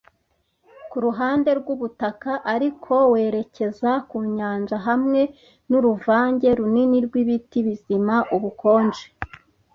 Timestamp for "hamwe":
4.87-5.21